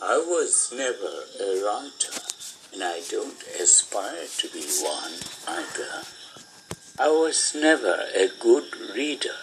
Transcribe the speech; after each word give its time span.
I 0.00 0.18
was 0.18 0.72
never 0.72 1.24
a 1.40 1.64
writer, 1.64 2.22
and 2.72 2.84
I 2.84 3.00
don't 3.10 3.42
aspire 3.60 4.26
to 4.36 4.48
be 4.50 4.64
one 4.80 5.14
either. 5.48 6.04
I 7.00 7.08
was 7.08 7.52
never 7.52 8.04
a 8.14 8.28
good 8.38 8.76
reader, 8.94 9.34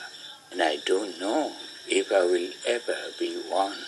and 0.50 0.64
I 0.64 0.78
don't 0.86 1.20
know 1.20 1.52
if 1.90 2.10
I 2.10 2.24
will 2.24 2.52
ever 2.66 2.96
be 3.20 3.36
one. 3.50 3.80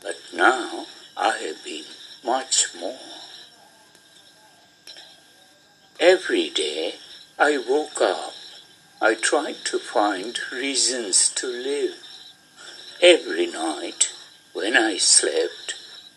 But 0.00 0.18
now 0.32 0.86
I 1.16 1.36
have 1.38 1.64
been 1.64 1.86
much 2.24 2.68
more. 2.78 2.98
Every 5.98 6.48
day 6.48 6.94
I 7.40 7.58
woke 7.58 8.00
up, 8.00 8.34
I 9.00 9.14
tried 9.14 9.64
to 9.64 9.80
find 9.80 10.38
reasons 10.52 11.28
to 11.30 11.48
live. 11.48 11.96
Every 13.02 13.48
night 13.48 14.12
when 14.52 14.76
I 14.76 14.98
slept, 14.98 15.61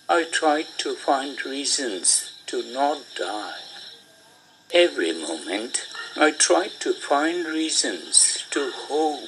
I 0.08 0.26
tried 0.26 0.68
to 0.80 0.94
find 0.94 1.44
reasons 1.44 2.32
to 2.45 2.62
not 2.62 3.02
die. 3.18 3.58
Every 4.72 5.12
moment 5.12 5.88
I 6.16 6.30
tried 6.30 6.80
to 6.81 6.94
find 6.94 7.48
reasons 7.48 8.45
to 8.52 8.72
hope, 8.72 9.28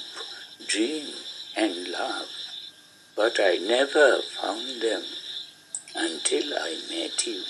dream, 0.67 1.07
and 1.55 1.87
love, 1.87 2.27
but 3.15 3.39
I 3.39 3.57
never 3.57 4.19
found 4.39 4.83
them 4.83 5.01
until 5.95 6.53
I 6.53 6.79
met 6.91 7.25
you. 7.25 7.41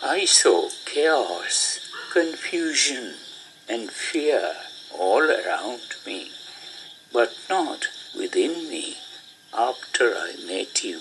I 0.00 0.26
saw 0.26 0.70
chaos, 0.84 1.90
confusion, 2.12 3.14
and 3.68 3.90
fear 3.90 4.54
all 4.96 5.28
around 5.28 5.80
me, 6.06 6.30
but 7.12 7.36
not 7.50 7.88
within 8.16 8.68
me 8.70 8.98
after 9.52 10.14
I 10.14 10.36
met 10.46 10.84
you. 10.84 11.00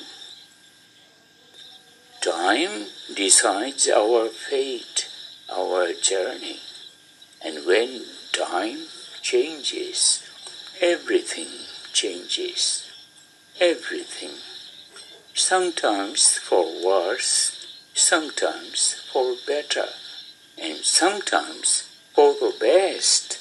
Time 2.27 2.87
decides 3.15 3.87
our 3.87 4.27
fate, 4.27 5.07
our 5.49 5.93
journey, 5.93 6.59
and 7.41 7.65
when 7.65 8.03
time 8.33 8.79
changes, 9.21 10.27
everything 10.81 11.47
changes. 11.93 12.91
Everything. 13.61 14.31
Sometimes 15.33 16.37
for 16.37 16.65
worse, 16.85 17.65
sometimes 17.93 18.95
for 19.13 19.35
better, 19.47 19.87
and 20.61 20.79
sometimes 20.83 21.87
for 22.13 22.33
the 22.33 22.53
best. 22.59 23.39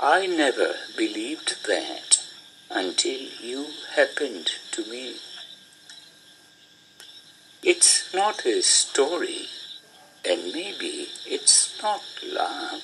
I 0.00 0.26
never 0.26 0.74
believed 0.96 1.64
that 1.68 2.24
until 2.68 3.20
you 3.40 3.66
happened 3.94 4.50
to 4.72 4.84
me. 4.90 5.14
It's 7.62 8.14
not 8.14 8.46
a 8.46 8.62
story, 8.62 9.48
and 10.24 10.52
maybe 10.52 11.08
it's 11.26 11.82
not 11.82 12.02
love. 12.24 12.82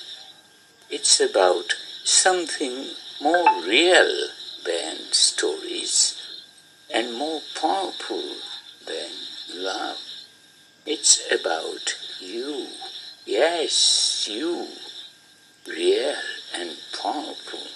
It's 0.91 1.21
about 1.21 1.77
something 2.03 2.89
more 3.23 3.63
real 3.63 4.29
than 4.67 4.97
stories 5.13 6.21
and 6.93 7.15
more 7.15 7.41
powerful 7.55 8.25
than 8.85 9.11
love. 9.55 9.99
It's 10.85 11.23
about 11.31 11.97
you. 12.21 12.67
Yes, 13.25 14.27
you. 14.29 14.67
Real 15.69 16.17
and 16.53 16.73
powerful. 17.01 17.69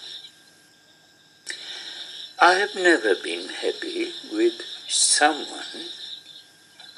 I 2.41 2.55
have 2.55 2.75
never 2.75 3.15
been 3.15 3.49
happy 3.49 4.11
with 4.33 4.61
someone. 4.89 5.91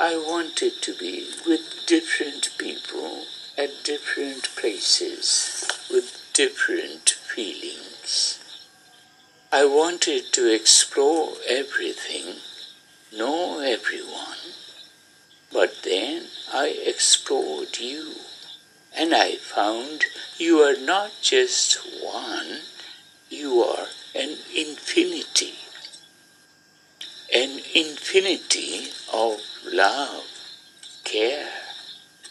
I 0.00 0.16
wanted 0.16 0.82
to 0.82 0.94
be 0.94 1.28
with 1.46 1.84
different 1.86 2.50
people 2.58 3.26
at 3.56 3.84
different 3.84 4.48
places 4.56 5.68
with 5.90 6.28
different 6.32 7.10
feelings. 7.10 8.38
I 9.52 9.64
wanted 9.66 10.32
to 10.32 10.52
explore 10.52 11.34
everything, 11.46 12.36
know 13.12 13.60
everyone 13.60 14.30
but 15.52 15.82
then 15.82 16.26
I 16.52 16.68
explored 16.86 17.78
you, 17.78 18.14
and 18.96 19.14
I 19.14 19.34
found 19.36 20.04
you 20.38 20.60
are 20.60 20.76
not 20.76 21.10
just 21.20 21.78
one, 22.02 22.60
you 23.28 23.62
are 23.62 23.88
an 24.14 24.36
infinity. 24.54 25.54
Infinity 27.72 28.88
of 29.12 29.40
love, 29.64 30.24
care, 31.04 31.52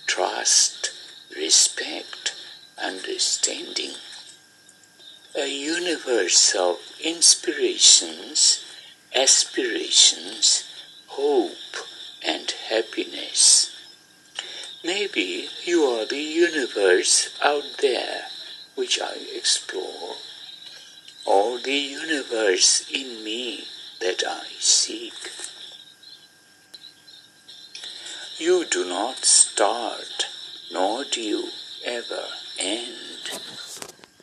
trust, 0.06 0.92
respect, 1.34 2.36
understanding. 2.78 3.92
A 5.38 5.48
universe 5.48 6.54
of 6.56 6.80
inspirations, 7.02 8.66
aspirations, 9.16 10.66
hope, 11.08 11.88
and 12.22 12.52
happiness. 12.68 13.72
Maybe 14.84 15.48
you 15.64 15.84
are 15.84 16.06
the 16.06 16.18
universe 16.18 17.30
out 17.42 17.78
there 17.80 18.26
which 18.76 19.00
I 19.00 19.16
explore, 19.34 20.18
or 21.26 21.60
the 21.60 21.72
universe 21.72 22.90
in 22.92 23.24
me 23.24 23.64
that 24.02 24.24
I 24.26 24.46
seek. 24.60 25.29
You 28.40 28.64
do 28.64 28.88
not 28.88 29.26
start, 29.26 30.28
nor 30.72 31.04
do 31.04 31.20
you 31.20 31.50
ever 31.86 32.24
end. 32.58 33.42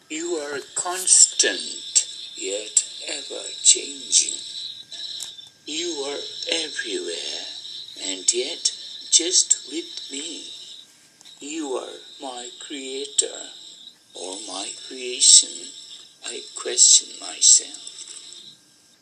You 0.08 0.36
are 0.36 0.60
constant, 0.74 2.08
yet 2.34 2.82
ever 3.06 3.42
changing. 3.62 4.38
You 5.66 6.02
are 6.08 6.18
everywhere 6.50 7.44
and 8.06 8.32
yet 8.32 8.72
just 9.10 9.68
with 9.70 10.08
me. 10.10 10.48
You 11.38 11.72
are 11.72 11.98
my 12.22 12.48
creator 12.66 13.50
or 14.14 14.36
my 14.48 14.70
creation. 14.88 15.50
I 16.24 16.40
question. 16.58 17.15